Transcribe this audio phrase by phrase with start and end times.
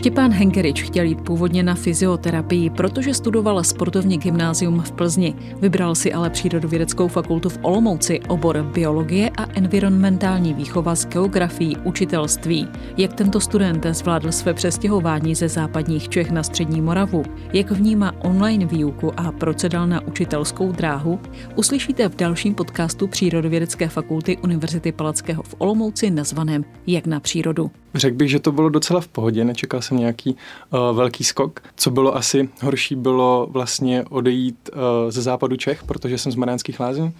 [0.00, 5.34] Štěpán Henkerič chtěl jít původně na fyzioterapii, protože studoval sportovní gymnázium v Plzni.
[5.56, 12.68] Vybral si ale přírodovědeckou fakultu v Olomouci, obor biologie a environmentální výchova s geografií učitelství.
[12.96, 17.22] Jak tento student zvládl své přestěhování ze západních Čech na střední Moravu,
[17.52, 21.20] jak vnímá online výuku a proč se dal na učitelskou dráhu,
[21.56, 27.70] uslyšíte v dalším podcastu Přírodovědecké fakulty Univerzity Palackého v Olomouci nazvaném Jak na přírodu.
[27.94, 30.36] Řekl bych, že to bylo docela v pohodě, nečekal jsem nějaký
[30.70, 31.60] uh, velký skok.
[31.76, 36.80] Co bylo asi horší, bylo vlastně odejít uh, ze západu Čech, protože jsem z Mariánských
[36.80, 37.12] lázní.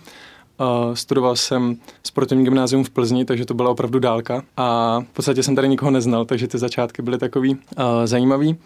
[0.61, 5.43] Uh, studoval jsem sportovní gymnázium v Plzni, takže to byla opravdu dálka a v podstatě
[5.43, 7.61] jsem tady nikoho neznal, takže ty začátky byly takový uh,
[8.05, 8.59] zajímavý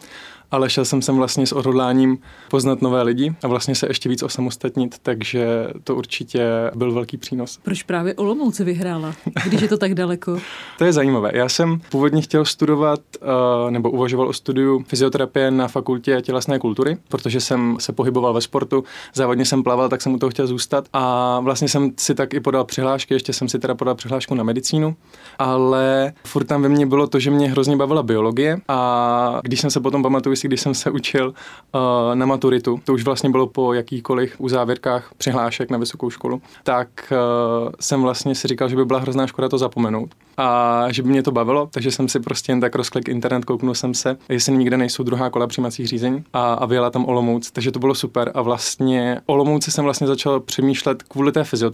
[0.55, 2.19] ale šel jsem sem vlastně s odhodláním
[2.51, 7.59] poznat nové lidi a vlastně se ještě víc osamostatnit, takže to určitě byl velký přínos.
[7.62, 9.15] Proč právě Olomouce vyhrála,
[9.47, 10.39] když je to tak daleko?
[10.79, 11.31] to je zajímavé.
[11.34, 16.97] Já jsem původně chtěl studovat uh, nebo uvažoval o studiu fyzioterapie na fakultě tělesné kultury,
[17.09, 18.84] protože jsem se pohyboval ve sportu,
[19.15, 22.41] závodně jsem plaval, tak jsem u toho chtěl zůstat a vlastně jsem si tak i
[22.41, 24.97] podal přihlášky, ještě jsem si teda podal přihlášku na medicínu,
[25.39, 29.71] ale furt tam ve mně bylo to, že mě hrozně bavila biologie a když jsem
[29.71, 33.73] se potom pamatuju, když jsem se učil uh, na maturitu, to už vlastně bylo po
[33.73, 39.01] jakýkoliv uzávěrkách přihlášek na vysokou školu, tak uh, jsem vlastně si říkal, že by byla
[39.01, 42.61] hrozná škoda to zapomenout a že by mě to bavilo, takže jsem si prostě jen
[42.61, 46.67] tak rozklik internet, kouknul jsem se, jestli nikde nejsou druhá kola přijímacích řízení a, a
[46.67, 51.33] vyjela tam Olomouc, takže to bylo super a vlastně Olomouci jsem vlastně začal přemýšlet kvůli
[51.33, 51.73] té fyzioterapii,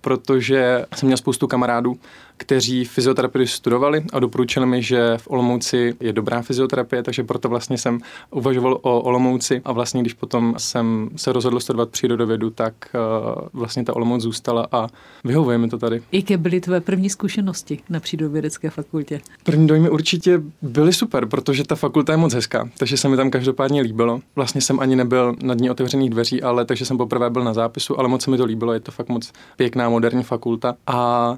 [0.00, 1.96] protože jsem měl spoustu kamarádů,
[2.36, 7.78] kteří fyzioterapii studovali a doporučili mi, že v Olomouci je dobrá fyzioterapie, takže proto vlastně
[7.78, 13.48] jsem uvažoval o Olomouci a vlastně když potom jsem se rozhodl studovat přírodovědu, tak uh,
[13.52, 14.88] vlastně ta Olomouc zůstala a
[15.24, 16.02] vyhovuje mi to tady.
[16.12, 19.20] Jaké byly tvé první zkušenosti na přírodovědecké fakultě?
[19.44, 23.30] První dojmy určitě byly super, protože ta fakulta je moc hezká, takže se mi tam
[23.30, 24.20] každopádně líbilo.
[24.36, 27.98] Vlastně jsem ani nebyl na dní otevřených dveří, ale takže jsem poprvé byl na zápisu,
[27.98, 29.19] ale moc se mi to líbilo, je to fakt moc
[29.56, 31.36] pěkná moderní fakulta a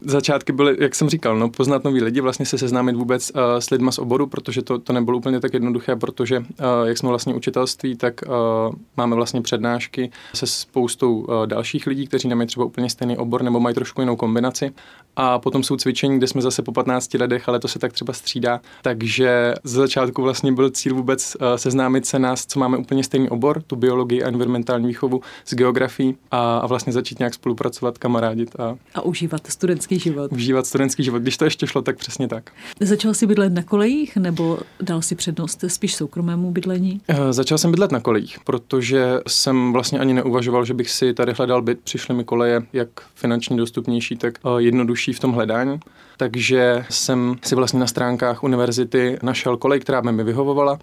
[0.00, 3.40] začát začátky byly, jak jsem říkal, no, poznat nový lidi, vlastně se seznámit vůbec uh,
[3.58, 6.44] s lidma z oboru, protože to, to nebylo úplně tak jednoduché, protože uh,
[6.84, 12.28] jak jsme vlastně učitelství, tak uh, máme vlastně přednášky se spoustou uh, dalších lidí, kteří
[12.28, 14.72] nemají třeba úplně stejný obor nebo mají trošku jinou kombinaci.
[15.16, 18.12] A potom jsou cvičení, kde jsme zase po 15 letech, ale to se tak třeba
[18.12, 18.60] střídá.
[18.82, 23.28] Takže z začátku vlastně byl cíl vůbec uh, seznámit se nás, co máme úplně stejný
[23.28, 28.60] obor, tu biologii a environmentální výchovu s geografií a, a vlastně začít nějak spolupracovat, kamarádit.
[28.60, 30.32] A, a užívat studentský život.
[30.32, 32.50] Užívat studentský život, když to ještě šlo, tak přesně tak.
[32.80, 37.00] Začal jsi bydlet na kolejích nebo dal si přednost spíš soukromému bydlení?
[37.08, 41.32] Uh, začal jsem bydlet na kolejích, protože jsem vlastně ani neuvažoval, že bych si tady
[41.32, 41.80] hledal byt.
[41.80, 45.80] Přišly mi koleje jak finančně dostupnější, tak uh, jednodušší v tom hledání.
[46.16, 50.78] Takže jsem si vlastně na stránkách univerzity našel kolej, která by mi vyhovovala.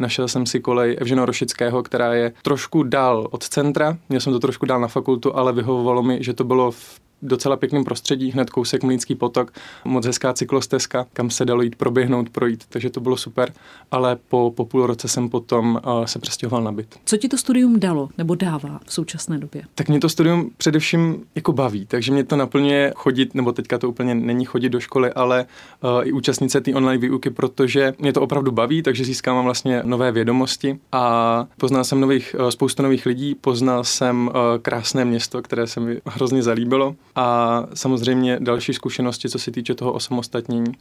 [0.00, 3.98] Našel jsem si kolej Evžena Rošického, která je trošku dál od centra.
[4.08, 7.56] Měl jsem to trošku dál na fakultu, ale vyhovovalo mi, že to bylo v docela
[7.56, 9.52] pěkným prostředí, hned kousek Mlínský potok,
[9.84, 13.52] moc hezká cyklostezka, kam se dalo jít proběhnout, projít, takže to bylo super,
[13.90, 16.98] ale po, po půl roce jsem potom uh, se přestěhoval na byt.
[17.04, 19.62] Co ti to studium dalo nebo dává v současné době?
[19.74, 23.88] Tak mě to studium především jako baví, takže mě to naplňuje chodit, nebo teďka to
[23.88, 25.46] úplně není chodit do školy, ale
[25.82, 30.12] uh, i účastnice té online výuky, protože mě to opravdu baví, takže získávám vlastně nové
[30.12, 35.66] vědomosti a poznal jsem nových, uh, spoustu nových lidí, poznal jsem uh, krásné město, které
[35.66, 40.72] se mi hrozně zalíbilo a samozřejmě další zkušenosti, co se týče toho osamostatnění.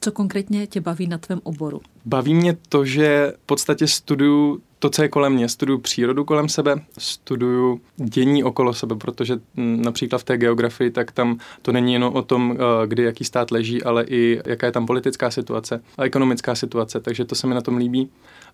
[0.00, 1.80] Co konkrétně tě baví na tvém oboru?
[2.04, 5.48] Baví mě to, že v podstatě studuju to, co je kolem mě.
[5.48, 11.38] Studuju přírodu kolem sebe, studuju dění okolo sebe, protože například v té geografii, tak tam
[11.62, 14.86] to není jenom o tom, eh, kdy jaký stát leží, ale i jaká je tam
[14.86, 18.08] politická situace a ekonomická situace, takže to se mi na tom líbí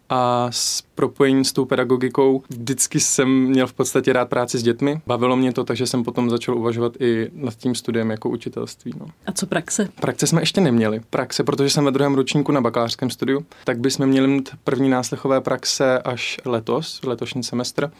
[0.09, 5.01] a s propojením s tou pedagogikou vždycky jsem měl v podstatě rád práci s dětmi.
[5.07, 8.93] Bavilo mě to, takže jsem potom začal uvažovat i nad tím studiem jako učitelství.
[9.01, 9.07] No.
[9.27, 9.89] A co praxe?
[10.01, 11.01] Praxe jsme ještě neměli.
[11.11, 15.41] Praxe, protože jsem ve druhém ročníku na bakalářském studiu, tak bychom měli mít první náslechové
[15.41, 17.91] praxe až letos, letošní semestr,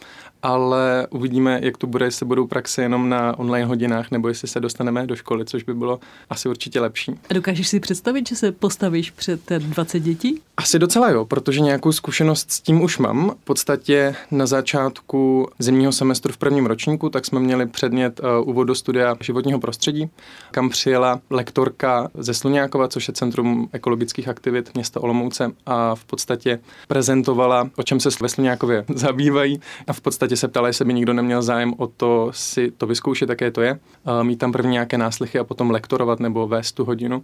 [0.43, 4.59] ale uvidíme, jak to bude, jestli budou praxe jenom na online hodinách, nebo jestli se
[4.59, 7.19] dostaneme do školy, což by bylo asi určitě lepší.
[7.29, 10.41] A dokážeš si představit, že se postavíš před 20 dětí?
[10.57, 13.35] Asi docela jo, protože nějakou zkušenost s tím už mám.
[13.41, 18.63] V podstatě na začátku zimního semestru v prvním ročníku, tak jsme měli předmět uh, úvod
[18.63, 20.09] do studia životního prostředí,
[20.51, 26.59] kam přijela lektorka ze Sluňákova, což je Centrum ekologických aktivit města Olomouce a v podstatě
[26.87, 31.13] prezentovala, o čem se ve Sluňákově zabývají a v podstatě se ptala, jestli by nikdo
[31.13, 34.97] neměl zájem o to si to vyzkoušet, jaké to je, uh, mít tam první nějaké
[34.97, 37.23] náslechy a potom lektorovat nebo vést tu hodinu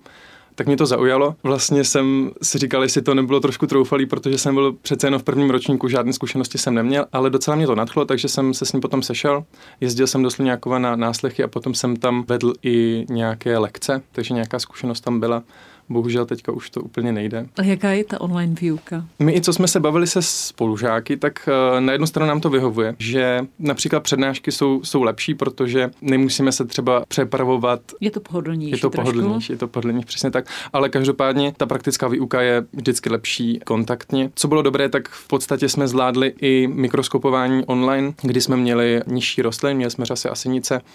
[0.56, 1.36] tak mě to zaujalo.
[1.44, 5.24] Vlastně jsem si říkal, jestli to nebylo trošku troufalý, protože jsem byl přece jenom v
[5.24, 8.74] prvním ročníku, žádné zkušenosti jsem neměl, ale docela mě to nadchlo, takže jsem se s
[8.74, 9.44] ním potom sešel.
[9.82, 14.34] Jezdil jsem do Sluňákova na náslechy a potom jsem tam vedl i nějaké lekce, takže
[14.34, 15.44] nějaká zkušenost tam byla.
[15.90, 17.46] Bohužel teďka už to úplně nejde.
[17.58, 19.06] A jaká je ta online výuka?
[19.20, 22.50] My i co jsme se bavili se spolužáky, tak uh, na jednu stranu nám to
[22.50, 27.82] vyhovuje, že například přednášky jsou, jsou lepší, protože nemusíme se třeba přepravovat.
[28.02, 28.72] Je to pohodlnější.
[28.72, 29.12] Je to trošku?
[29.12, 30.46] pohodlnější, je to pohodlnější, přesně tak.
[30.74, 34.32] Ale každopádně ta praktická výuka je vždycky lepší kontaktně.
[34.36, 39.42] Co bylo dobré, tak v podstatě jsme zvládli i mikroskopování online, kdy jsme měli nižší
[39.42, 40.36] rostliny, měli jsme řasy a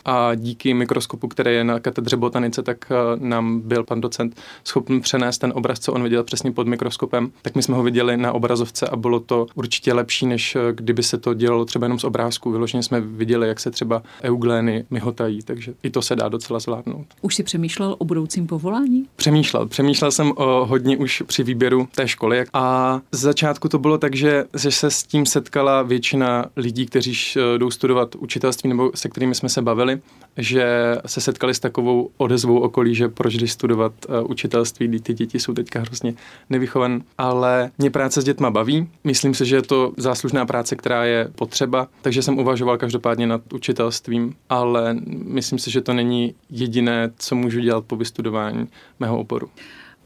[0.04, 4.79] a díky mikroskopu, který je na katedře botanice, tak uh, nám byl pan docent schopný
[4.80, 8.16] schopný přenést ten obraz, co on viděl přesně pod mikroskopem, tak my jsme ho viděli
[8.16, 11.98] na obrazovce a bylo to určitě lepší, než eh, kdyby se to dělalo třeba jenom
[11.98, 12.50] z obrázku.
[12.50, 17.06] Vyloženě jsme viděli, jak se třeba euglény myhotají, takže i to se dá docela zvládnout.
[17.20, 19.06] Už si přemýšlel o budoucím povolání?
[19.16, 19.66] Přemýšlel.
[19.66, 24.16] Přemýšlel jsem o hodně už při výběru té školy a z začátku to bylo tak,
[24.16, 29.08] že, že se s tím setkala většina lidí, kteří eh, jdou studovat učitelství nebo se
[29.08, 30.00] kterými jsme se bavili,
[30.36, 34.30] že se setkali s takovou odezvou okolí, že proč jdi studovat uh,
[34.70, 36.14] učitelství manželství, ty děti jsou teďka hrozně
[36.50, 38.88] nevychovan, ale mě práce s dětma baví.
[39.05, 43.52] Myslím si, že je to záslužná práce, která je potřeba, takže jsem uvažoval každopádně nad
[43.52, 48.69] učitelstvím, ale myslím si, že to není jediné, co můžu dělat po vystudování
[49.00, 49.50] mého oboru.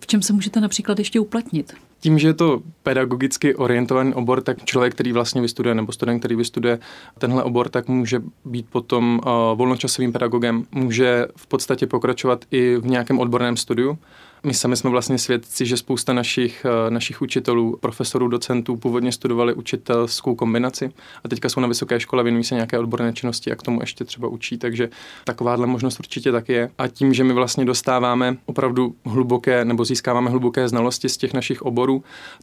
[0.00, 1.74] V čem se můžete například ještě uplatnit?
[2.04, 6.36] Tím, že je to pedagogicky orientovaný obor, tak člověk, který vlastně vystuduje, nebo student, který
[6.36, 6.78] vystuduje
[7.18, 12.86] tenhle obor, tak může být potom uh, volnočasovým pedagogem, může v podstatě pokračovat i v
[12.86, 13.98] nějakém odborném studiu.
[14.44, 19.54] My sami jsme vlastně svědci, že spousta našich, eh, našich učitelů, profesorů, docentů původně studovali
[19.54, 20.92] učitelskou kombinaci
[21.24, 24.04] a teďka jsou na vysoké škole, věnují se nějaké odborné činnosti a k tomu ještě
[24.04, 24.88] třeba učí, takže
[25.24, 26.70] takováhle možnost určitě taky je.
[26.78, 31.62] A tím, že my vlastně dostáváme opravdu hluboké nebo získáváme hluboké znalosti z těch našich
[31.62, 31.93] oborů,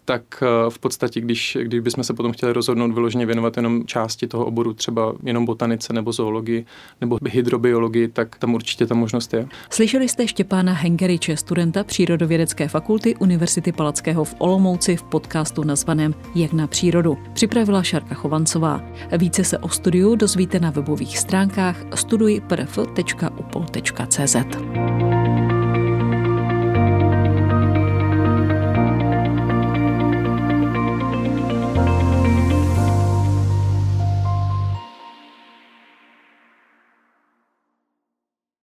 [0.05, 4.27] tak eh, v podstatě, když, když bychom se potom chtěli rozhodnout vyloženě věnovat jenom části
[4.27, 6.65] toho oboru, třeba jenom botanice nebo zoologii
[7.01, 9.47] nebo hydrobiologii, tak tam určitě ta možnost je.
[9.69, 16.53] Slyšeli jste Štěpána Hengeriče, studenta Přírodovědecké fakulty Univerzity Palackého v Olomouci v podcastu nazvaném Jak
[16.53, 17.17] na přírodu.
[17.33, 18.81] Připravila Šarka Chovancová.
[19.17, 23.11] Více se o studiu dozvíte na webových stránkách studuj.upol.cz.